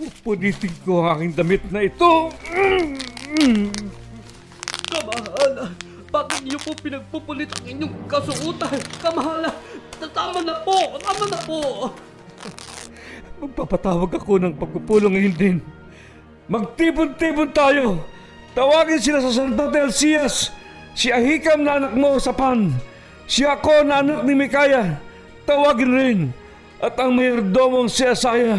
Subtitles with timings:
[0.00, 2.32] Punitin ko ang aking damit na ito.
[4.88, 5.64] Kamahala,
[6.08, 8.80] bakit niyo po pinagpupulit ang inyong kasuotan?
[9.04, 9.52] Kamahala,
[10.00, 11.60] tama na po, tama na po.
[13.40, 15.56] Magpapatawag ako ng pagpupulong ngayon din.
[16.48, 18.04] Magtipon-tipon tayo.
[18.56, 20.52] Tawagin sila sa Santa Elsias.
[20.96, 22.72] Si Ahikam na anak mo sa Pan.
[23.30, 24.98] Si ako na anak ni Mikaya.
[25.46, 26.20] Tawagin rin.
[26.82, 28.58] At ang mayrodomong si Asaya.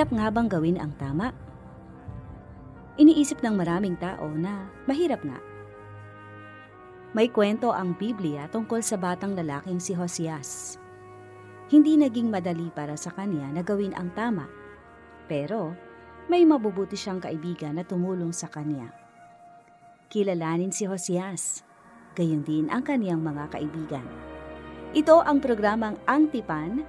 [0.00, 1.28] Mahirap nga bang gawin ang tama?
[2.96, 5.36] Iniisip ng maraming tao na mahirap nga.
[7.12, 10.80] May kwento ang Biblia tungkol sa batang lalaking si Hosias.
[11.68, 14.48] Hindi naging madali para sa kanya na gawin ang tama.
[15.28, 15.76] Pero
[16.32, 18.88] may mabubuti siyang kaibigan na tumulong sa kanya.
[20.08, 21.60] Kilalanin si Hosias,
[22.16, 24.08] gayon din ang kaniyang mga kaibigan.
[24.96, 26.88] Ito ang programang Antipan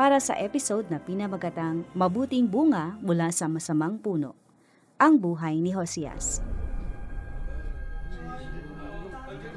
[0.00, 4.32] para sa episode na pinamagatang Mabuting Bunga mula sa Masamang Puno,
[4.96, 6.40] ang buhay ni Hosias.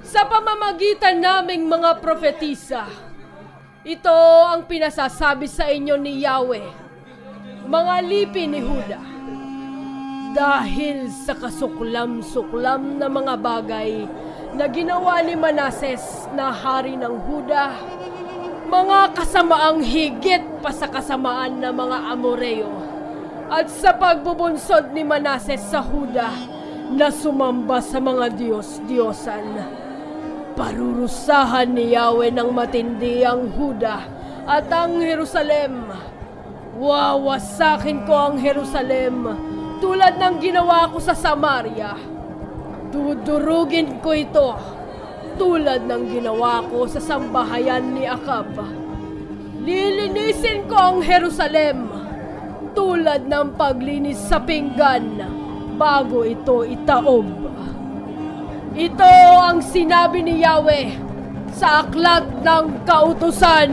[0.03, 2.91] Sa pamamagitan naming mga profetisa,
[3.87, 4.11] ito
[4.43, 6.67] ang pinasasabi sa inyo ni Yahweh,
[7.63, 8.99] mga lipi ni Huda.
[10.35, 13.91] Dahil sa kasuklam-suklam na mga bagay
[14.59, 17.79] na ginawa ni Manases na hari ng Huda,
[18.73, 22.73] mga kasamaang higit pa sa kasamaan ng mga Amoreo,
[23.53, 26.33] at sa pagbubunsod ni Manases sa Huda
[26.89, 29.45] na sumamba sa mga Diyos-Diyosan.
[30.57, 34.09] Parurusahan ni Yahweh ng matindi ang Huda
[34.49, 35.93] at ang Jerusalem.
[36.73, 39.37] Wawasakin ko ang Jerusalem
[39.77, 41.93] tulad ng ginawa ko sa Samaria.
[42.89, 44.49] Dudurugin ko ito
[45.37, 48.51] tulad ng ginawa ko sa sambahayan ni Akab.
[49.63, 51.87] Lilinisin ko ang Jerusalem
[52.75, 55.23] tulad ng paglinis sa pinggan
[55.77, 57.29] bago ito itaob.
[58.73, 60.97] Ito ang sinabi ni Yahweh
[61.53, 63.69] sa aklat ng kautusan.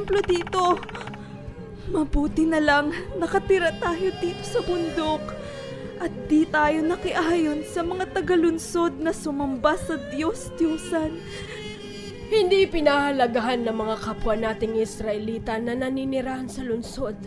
[0.00, 0.80] Templo dito.
[1.92, 2.88] Mabuti na lang
[3.20, 5.20] nakatira tayo dito sa bundok
[6.00, 11.20] at di tayo nakiayon sa mga tagalunsod na sumamba sa Diyos-Diyosan.
[12.32, 17.20] Hindi pinahalagahan ng mga kapwa nating Israelita na naninirahan sa lungsod.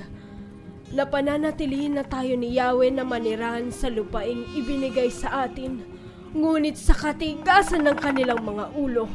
[0.97, 5.85] Na pananatilihin na tayo ni Yahweh na manirahan sa lupaing ibinigay sa atin.
[6.33, 9.05] Ngunit sa katigasan ng kanilang mga ulo,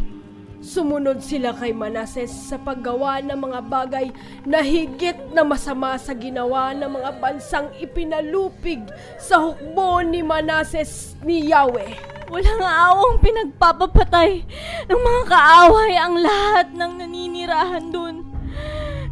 [0.59, 4.07] sumunod sila kay Manases sa paggawa ng mga bagay
[4.43, 8.83] na higit na masama sa ginawa ng mga bansang ipinalupig
[9.17, 12.19] sa hukbo ni Manases ni Yahweh.
[12.29, 14.45] Walang awang pinagpapapatay
[14.91, 18.17] ng mga kaaway ang lahat ng naninirahan doon.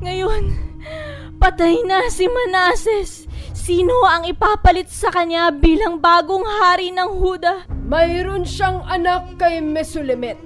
[0.04, 0.52] Ngayon,
[1.40, 3.24] patay na si Manases.
[3.56, 7.66] Sino ang ipapalit sa kanya bilang bagong hari ng Huda?
[7.88, 10.38] Mayroon siyang anak kay Mesulemet.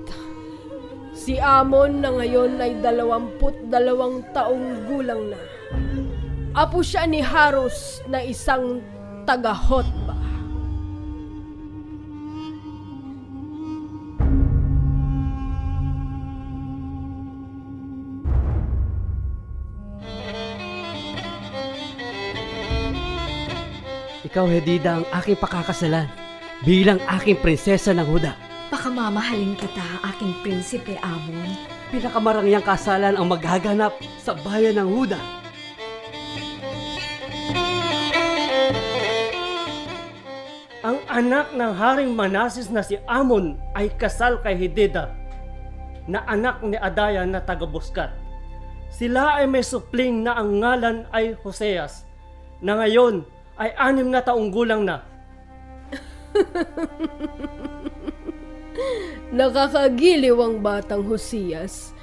[1.20, 5.36] Si Amon na ngayon ay dalawamput dalawang taong gulang na.
[6.56, 8.80] Apo siya ni Haros na isang
[9.28, 10.16] taga-Hotba.
[24.24, 26.08] Ikaw, Hedida, ang aking pakakasalan
[26.64, 28.49] bilang aking prinsesa ng Huda.
[28.70, 29.82] Pakamamahalin kita,
[30.14, 31.58] aking prinsipe Amon.
[31.90, 35.18] Pinakamarangyang kasalan ang maghaganap sa bayan ng Huda.
[40.86, 45.18] Ang anak ng Haring Manasis na si Amon ay kasal kay Hideda,
[46.06, 48.14] na anak ni Adaya na taga-Buskat.
[48.86, 52.06] Sila ay may supling na ang ngalan ay Hoseas,
[52.62, 53.26] na ngayon
[53.58, 55.02] ay anim na taong gulang na.
[59.30, 61.94] Nakakagiliw ang batang Hosiyas.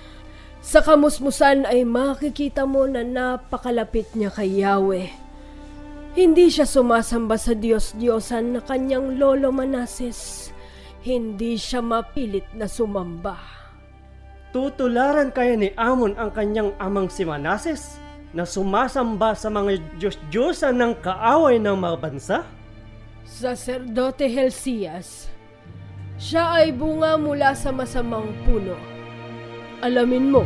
[0.63, 5.07] Sa kamusmusan ay makikita mo na napakalapit niya kay Yahweh.
[6.17, 10.49] Hindi siya sumasamba sa Diyos-Diyosan na kanyang lolo Manases.
[11.05, 13.37] Hindi siya mapilit na sumamba.
[14.49, 18.01] Tutularan kaya ni Amon ang kanyang amang si Manases
[18.33, 22.37] na sumasamba sa mga Diyos-Diyosan ng kaaway ng mga bansa?
[23.27, 25.29] Sacerdote Helsias,
[26.17, 28.73] siya ay bunga mula sa masamang puno.
[29.85, 30.41] Alamin mo,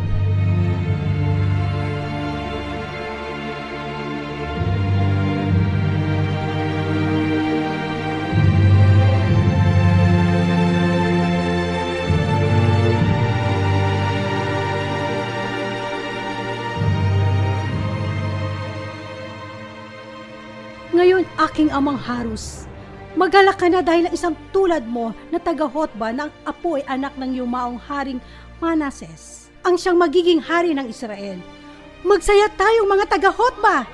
[20.92, 22.70] Ngayon, aking amang Harus,
[23.22, 27.38] magalak ka na dahil ang isang tulad mo na taga-Hotba na apo ay anak ng
[27.38, 28.18] yumaong haring
[28.58, 31.38] Manases, ang siyang magiging hari ng Israel.
[32.02, 33.86] Magsaya tayong mga taga-Hotba!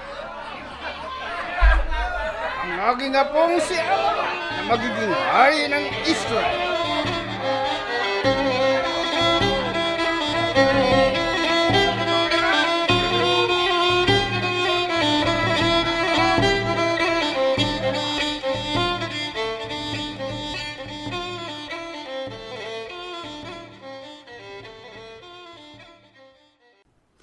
[2.68, 6.67] ang aking apong si Amon na magiging hari ng Israel.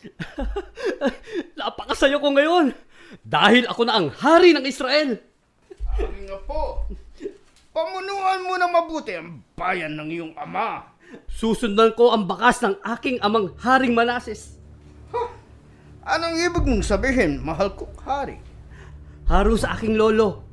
[1.58, 2.76] Napakasaya ko ngayon
[3.22, 5.20] dahil ako na ang hari ng Israel.
[5.94, 6.88] Aking apo,
[7.70, 10.90] pamunuan mo na mabuti ang bayan ng iyong ama.
[11.30, 14.58] Susundan ko ang bakas ng aking amang haring Manases.
[16.04, 18.36] Anong ibig mong sabihin, mahal kong hari?
[19.24, 20.44] Haro sa aking lolo.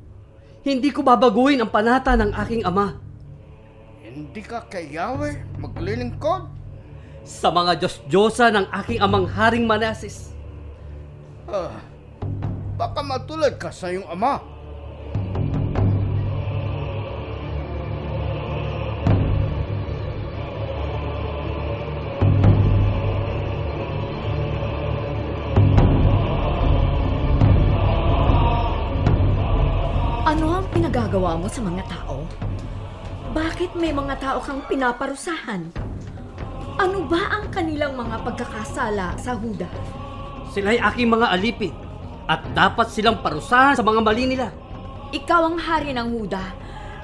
[0.64, 2.96] Hindi ko babaguhin ang panata ng aking ama.
[4.00, 6.61] Hindi ka kay Yahweh maglilingkod?
[7.22, 10.34] Sa mga Diyos-Diyosa ng aking amang haring Manases.
[11.46, 11.70] Ah,
[12.74, 14.42] baka matulad ka sa iyong ama.
[30.26, 32.26] Ano ang pinagagawa mo sa mga tao?
[33.30, 35.91] Bakit may mga tao kang pinaparusahan?
[36.80, 39.68] Ano ba ang kanilang mga pagkakasala sa Huda?
[40.56, 41.74] Sila'y aking mga alipin
[42.24, 44.48] at dapat silang parusahan sa mga mali nila.
[45.12, 46.44] Ikaw ang hari ng Huda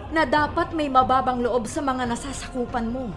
[0.09, 3.13] na dapat may mababang loob sa mga nasasakupan mo.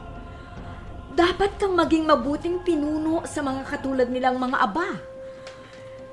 [1.15, 4.99] Dapat kang maging mabuting pinuno sa mga katulad nilang mga aba.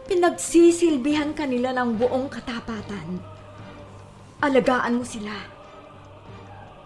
[0.07, 3.19] Pinagsisilbihan kanila ng buong katapatan.
[4.39, 5.35] Alagaan mo sila.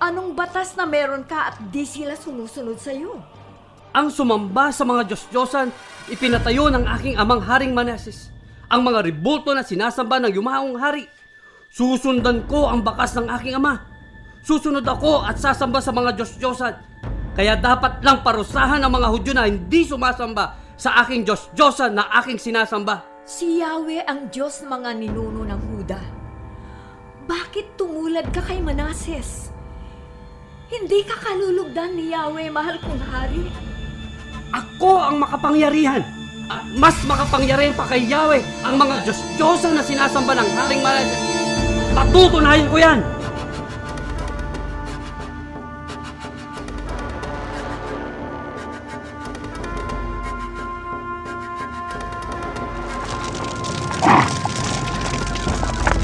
[0.00, 3.41] Anong batas na meron ka at di sila sumusunod sa iyo?
[3.92, 5.68] Ang sumamba sa mga Diyos-Diyosan,
[6.08, 8.32] ipinatayo ng aking amang haring Manases.
[8.72, 11.04] Ang mga ribulto na sinasamba ng yumaong hari.
[11.68, 13.84] Susundan ko ang bakas ng aking ama.
[14.40, 16.74] Susunod ako at sasamba sa mga Diyos-Diyosan.
[17.36, 22.40] Kaya dapat lang parusahan ang mga Hudyo na hindi sumasamba sa aking Diyos-Diyosan na aking
[22.40, 23.04] sinasamba.
[23.28, 26.00] Si Yahweh ang Diyos ng mga ninuno ng Huda.
[27.28, 29.52] Bakit tumulad ka kay Manases?
[30.72, 33.71] Hindi ka kalulugdan ni Yahweh, mahal kong hari.
[34.52, 36.04] Ako ang makapangyarihan.
[36.52, 41.20] At mas makapangyarihan pa kay Yahweh ang mga Diyos-Diyosan na sinasamba ng Haring Manases.
[41.96, 43.00] Patutunayan ko yan!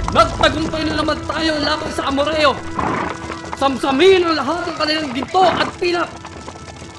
[0.08, 2.56] Nagtagumpay na naman tayo laban sa Amoreo.
[3.60, 6.27] Samsamin ang lahat ng kanilang ginto at pilak.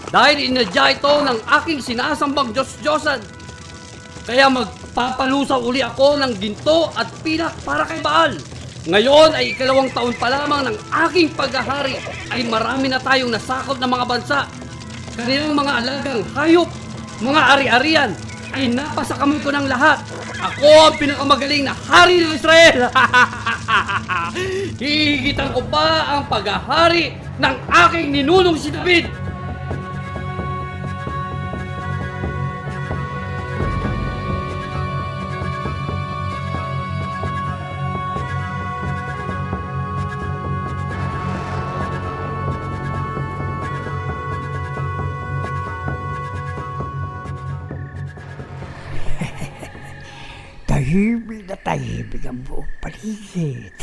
[0.09, 3.21] Dahil inadya ito ng aking sinasambang Diyos-Diyosan.
[4.25, 8.33] Kaya magpapalusaw uli ako ng ginto at pilak para kay Baal.
[8.89, 10.77] Ngayon ay ikalawang taon pa lamang ng
[11.09, 11.97] aking paghahari
[12.33, 14.39] ay marami na tayong nasakop ng mga bansa.
[15.13, 16.69] Kanilang mga alagang hayop,
[17.21, 18.11] mga ari-arian
[18.55, 20.01] ay napasa kamay ko ng lahat.
[20.39, 22.89] Ako ang pinakamagaling na hari ng Israel.
[24.81, 29.11] Hihigitan ko pa ang paghahari ng aking ninunong si David.
[52.09, 53.77] Tahimik ang buong paligid.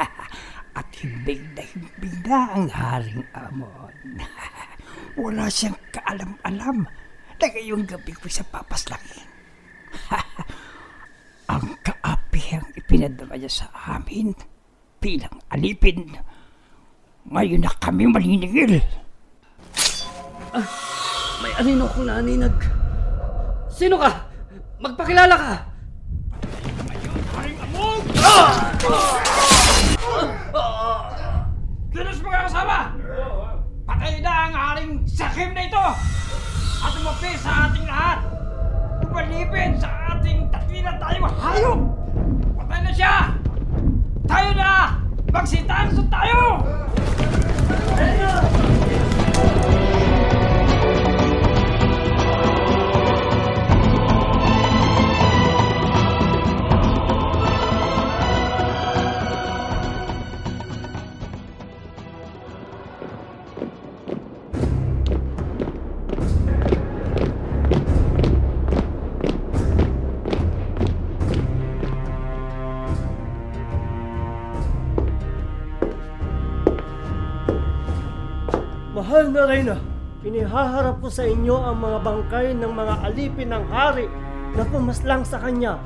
[0.80, 3.96] At himbing na himbing na ang Haring Amon.
[5.20, 6.88] Wala siyang kaalam-alam
[7.36, 9.28] na ngayong gabi ko sa papaslangin.
[11.52, 13.66] ang kaapihang ipinadala niya sa
[13.98, 14.32] amin
[15.02, 16.16] bilang alipin.
[17.28, 18.80] Ngayon na kami maniningil.
[21.44, 22.56] May anino kong naninag.
[23.68, 24.10] Sino ka?
[24.80, 25.69] Magpakilala ka!
[31.90, 32.78] Kilos mga kasama!
[33.88, 35.86] Patay na ang haring sakim na ito!
[36.80, 38.18] At umapi sa ating lahat!
[39.08, 41.80] Umalipin sa ating tatwilan tayo hayop!
[42.60, 43.14] Patay na siya!
[44.28, 44.72] Tayo na!
[45.32, 46.60] Magsitangso tayo!
[79.10, 79.76] Mahal na Reyna,
[80.22, 84.06] inihaharap ko sa inyo ang mga bangkay ng mga alipin ng hari
[84.54, 85.82] na pumaslang sa kanya.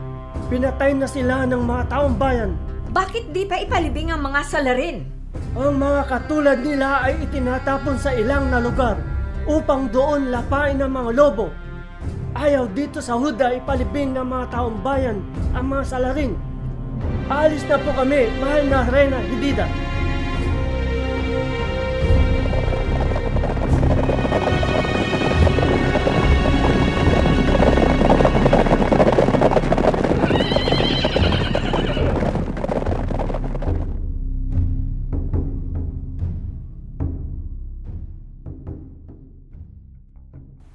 [0.52, 2.52] Pinatay na sila ng mga taong bayan.
[2.92, 5.08] Bakit di pa ipalibing ang mga salarin?
[5.56, 9.00] Ang mga katulad nila ay itinatapon sa ilang na lugar
[9.48, 11.48] upang doon lapain ng mga lobo.
[12.36, 15.24] Ayaw dito sa Huda ipalibing ng mga taong bayan
[15.56, 16.36] ang mga salarin.
[17.32, 19.93] Alis na po kami, mahal na Reyna Hidida.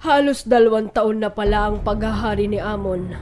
[0.10, 3.14] Halos dalawang taon na pala ang paghahari ni Amon.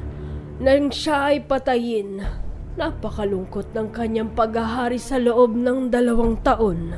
[0.64, 2.24] Nang siya ay patayin,
[2.80, 6.96] napakalungkot ng kanyang paghahari sa loob ng dalawang taon.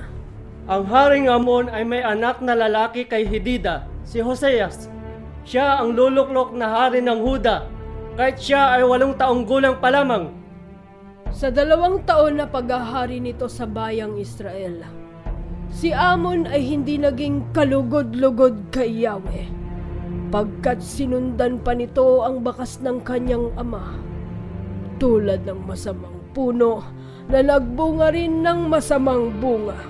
[0.69, 4.93] Ang Haring Amon ay may anak na lalaki kay Hidida, si Hoseas.
[5.41, 7.65] Siya ang luluklok na hari ng Huda,
[8.13, 10.29] kahit siya ay walong taong gulang pa lamang.
[11.33, 14.85] Sa dalawang taon na paghahari nito sa bayang Israel,
[15.73, 19.58] si Amon ay hindi naging kalugod-lugod kay Yahweh.
[20.29, 23.97] Pagkat sinundan pa nito ang bakas ng kanyang ama.
[25.01, 26.85] Tulad ng masamang puno
[27.25, 29.81] na nagbunga rin ng masamang bunga.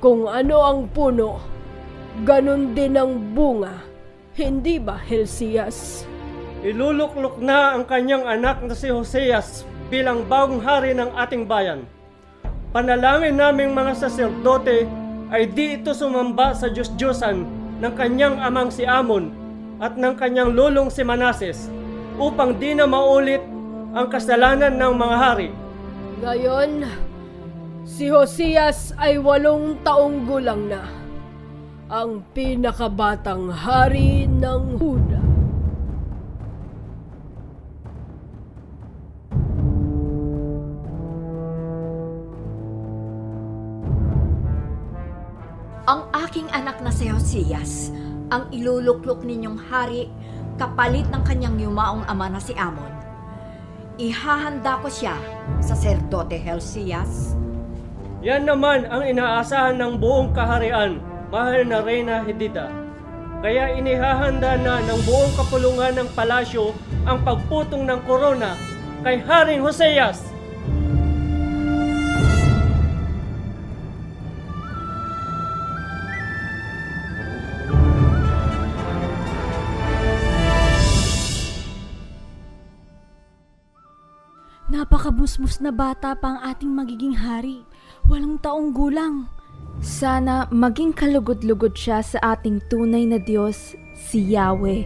[0.00, 1.44] Kung ano ang puno,
[2.24, 3.84] ganun din ang bunga.
[4.32, 6.08] Hindi ba, Helsias?
[6.64, 11.84] Iluluklok na ang kanyang anak na si Hoseas bilang bagong hari ng ating bayan.
[12.72, 14.88] Panalangin naming mga saserdote
[15.28, 19.34] ay di ito sumamba sa Diyos-Diyosan ng kanyang amang si Amon
[19.82, 21.70] at ng kanyang lulong si Manases
[22.18, 23.42] upang di na maulit
[23.94, 25.50] ang kasalanan ng mga hari.
[26.22, 26.70] Ngayon,
[27.86, 30.82] si Hosias ay walong taong gulang na.
[31.90, 35.03] Ang pinakabatang hari ng Huda.
[46.34, 47.94] Aking anak na si Hosias,
[48.26, 50.10] ang iluluklok ninyong hari
[50.58, 52.90] kapalit ng kanyang yumaong ama na si Amon.
[54.02, 55.14] Ihahanda ko siya
[55.62, 57.38] sa Serdote Helsias.
[58.26, 60.98] Yan naman ang inaasahan ng buong kaharian,
[61.30, 62.66] mahal na Reyna Hedida.
[63.38, 66.74] Kaya inihahanda na ng buong kapulungan ng palasyo
[67.06, 68.58] ang pagputong ng korona
[69.06, 70.33] kay Haring Hoseas.
[85.14, 87.62] Napakabuti musmus na bata pa ang ating magiging hari.
[88.10, 89.30] Walang taong gulang.
[89.78, 94.82] Sana maging kalugod-lugod siya sa ating tunay na Diyos, si Yahweh.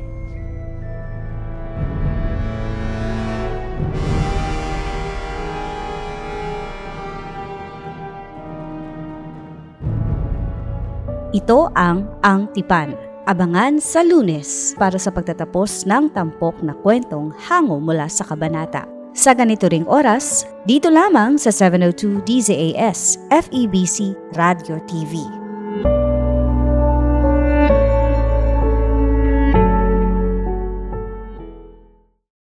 [11.32, 12.92] Ito ang Ang Tipan.
[13.28, 18.97] Abangan sa lunes para sa pagtatapos ng tampok na kwentong hango mula sa kabanata.
[19.18, 25.37] Sa ganito ring oras, dito lamang sa 702 DZAS FEBC Radio TV.